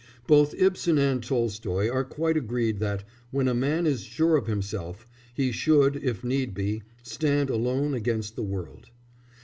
[0.25, 5.07] Both Ibsen and Tolstoy are quite agreed that, when a man is sure of himself,
[5.31, 8.89] he should, if need be, stand alone against the world.